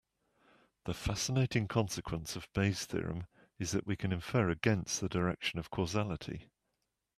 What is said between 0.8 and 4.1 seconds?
The fascinating consequence of Bayes' theorem is that we